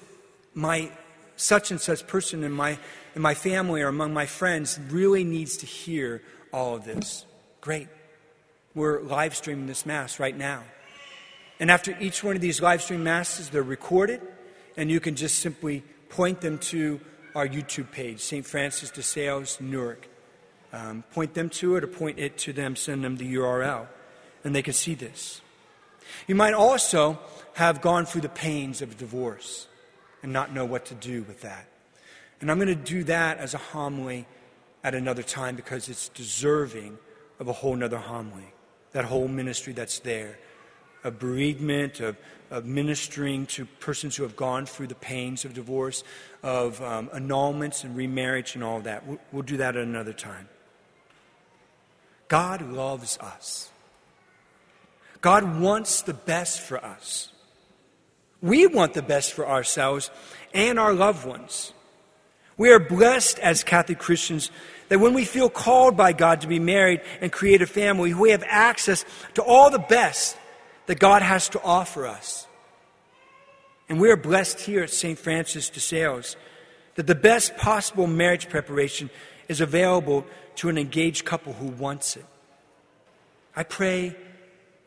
my 0.53 0.91
such 1.37 1.71
and 1.71 1.79
such 1.79 2.07
person 2.07 2.43
in 2.43 2.51
my, 2.51 2.77
in 3.15 3.21
my 3.21 3.33
family 3.33 3.81
or 3.81 3.87
among 3.87 4.13
my 4.13 4.25
friends 4.25 4.79
really 4.89 5.23
needs 5.23 5.57
to 5.57 5.65
hear 5.65 6.21
all 6.51 6.75
of 6.75 6.85
this. 6.85 7.25
Great. 7.61 7.87
We're 8.73 9.01
live 9.01 9.35
streaming 9.35 9.67
this 9.67 9.85
Mass 9.85 10.19
right 10.19 10.35
now. 10.35 10.63
And 11.59 11.71
after 11.71 11.97
each 11.99 12.23
one 12.23 12.35
of 12.35 12.41
these 12.41 12.61
live 12.61 12.81
stream 12.81 13.03
Masses, 13.03 13.49
they're 13.49 13.63
recorded, 13.63 14.21
and 14.75 14.89
you 14.91 14.99
can 14.99 15.15
just 15.15 15.39
simply 15.39 15.83
point 16.09 16.41
them 16.41 16.57
to 16.59 16.99
our 17.35 17.47
YouTube 17.47 17.91
page, 17.91 18.21
St. 18.21 18.45
Francis 18.45 18.89
de 18.89 19.03
Sales, 19.03 19.59
Newark. 19.59 20.07
Um, 20.71 21.03
point 21.13 21.33
them 21.33 21.49
to 21.49 21.75
it 21.75 21.83
or 21.83 21.87
point 21.87 22.17
it 22.17 22.37
to 22.39 22.53
them, 22.53 22.75
send 22.75 23.03
them 23.03 23.17
the 23.17 23.35
URL, 23.35 23.87
and 24.43 24.55
they 24.55 24.61
can 24.61 24.73
see 24.73 24.95
this. 24.95 25.41
You 26.27 26.35
might 26.35 26.53
also 26.53 27.19
have 27.53 27.81
gone 27.81 28.05
through 28.05 28.21
the 28.21 28.29
pains 28.29 28.81
of 28.81 28.97
divorce 28.97 29.67
and 30.23 30.33
not 30.33 30.53
know 30.53 30.65
what 30.65 30.85
to 30.85 30.95
do 30.95 31.23
with 31.23 31.41
that. 31.41 31.67
And 32.41 32.49
I'm 32.49 32.57
going 32.57 32.67
to 32.67 32.75
do 32.75 33.03
that 33.05 33.37
as 33.37 33.53
a 33.53 33.57
homily 33.57 34.27
at 34.83 34.95
another 34.95 35.23
time 35.23 35.55
because 35.55 35.87
it's 35.87 36.09
deserving 36.09 36.97
of 37.39 37.47
a 37.47 37.53
whole 37.53 37.75
nother 37.75 37.97
homily. 37.97 38.53
That 38.91 39.05
whole 39.05 39.27
ministry 39.27 39.73
that's 39.73 39.99
there 39.99 40.37
of 41.05 41.19
bereavement, 41.19 41.99
of, 41.99 42.17
of 42.49 42.65
ministering 42.65 43.45
to 43.45 43.65
persons 43.79 44.15
who 44.15 44.23
have 44.23 44.35
gone 44.35 44.65
through 44.65 44.87
the 44.87 44.95
pains 44.95 45.45
of 45.45 45.53
divorce, 45.53 46.03
of 46.43 46.81
um, 46.81 47.07
annulments 47.09 47.83
and 47.83 47.95
remarriage 47.95 48.55
and 48.55 48.63
all 48.63 48.81
that. 48.81 49.05
We'll, 49.05 49.19
we'll 49.31 49.43
do 49.43 49.57
that 49.57 49.77
at 49.77 49.83
another 49.83 50.13
time. 50.13 50.49
God 52.27 52.61
loves 52.63 53.17
us. 53.19 53.69
God 55.21 55.59
wants 55.59 56.01
the 56.01 56.13
best 56.13 56.59
for 56.59 56.83
us. 56.83 57.31
We 58.41 58.67
want 58.67 58.93
the 58.93 59.01
best 59.01 59.33
for 59.33 59.47
ourselves 59.47 60.09
and 60.53 60.79
our 60.79 60.93
loved 60.93 61.25
ones. 61.25 61.71
We 62.57 62.71
are 62.71 62.79
blessed 62.79 63.37
as 63.39 63.63
Catholic 63.63 63.99
Christians 63.99 64.49
that 64.89 64.99
when 64.99 65.13
we 65.13 65.25
feel 65.25 65.49
called 65.49 65.97
by 65.97 66.13
God 66.13 66.41
to 66.41 66.47
be 66.47 66.59
married 66.59 67.01
and 67.21 67.31
create 67.31 67.61
a 67.61 67.67
family, 67.67 68.13
we 68.13 68.31
have 68.31 68.43
access 68.47 69.03
to 69.35 69.43
all 69.43 69.69
the 69.69 69.79
best 69.79 70.37
that 70.87 70.99
God 70.99 71.21
has 71.21 71.49
to 71.49 71.61
offer 71.63 72.05
us. 72.05 72.47
And 73.87 73.99
we 73.99 74.09
are 74.09 74.17
blessed 74.17 74.61
here 74.61 74.83
at 74.83 74.89
St. 74.89 75.17
Francis 75.17 75.69
de 75.69 75.79
Sales 75.79 76.35
that 76.95 77.07
the 77.07 77.15
best 77.15 77.55
possible 77.57 78.07
marriage 78.07 78.49
preparation 78.49 79.09
is 79.47 79.61
available 79.61 80.25
to 80.55 80.69
an 80.69 80.77
engaged 80.77 81.25
couple 81.25 81.53
who 81.53 81.67
wants 81.67 82.15
it. 82.15 82.25
I 83.55 83.63
pray 83.63 84.15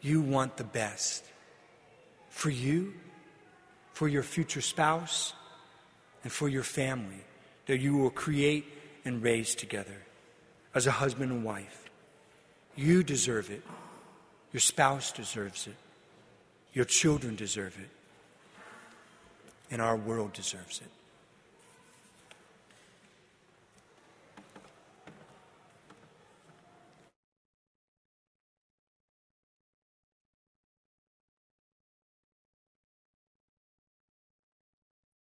you 0.00 0.20
want 0.20 0.56
the 0.56 0.64
best 0.64 1.24
for 2.28 2.50
you, 2.50 2.94
for 3.92 4.08
your 4.08 4.22
future 4.22 4.60
spouse, 4.60 5.32
and 6.22 6.32
for 6.32 6.48
your 6.48 6.62
family 6.62 7.24
that 7.66 7.78
you 7.78 7.96
will 7.96 8.10
create 8.10 8.64
and 9.04 9.22
raise 9.22 9.54
together 9.54 10.06
as 10.74 10.86
a 10.86 10.90
husband 10.90 11.30
and 11.32 11.44
wife. 11.44 11.90
You 12.76 13.02
deserve 13.02 13.50
it. 13.50 13.62
Your 14.52 14.60
spouse 14.60 15.12
deserves 15.12 15.66
it. 15.66 15.76
Your 16.72 16.84
children 16.84 17.36
deserve 17.36 17.76
it. 17.78 17.90
And 19.70 19.82
our 19.82 19.96
world 19.96 20.32
deserves 20.32 20.80
it. 20.80 20.90